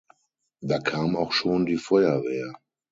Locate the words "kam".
0.79-1.15